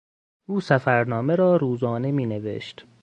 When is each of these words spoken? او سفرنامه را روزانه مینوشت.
او 0.45 0.61
سفرنامه 0.61 1.35
را 1.35 1.55
روزانه 1.57 2.11
مینوشت. 2.11 2.85